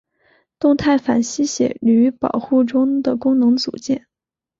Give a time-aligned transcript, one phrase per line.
[0.57, 4.07] 动态反吸血驴保护中的功能组件。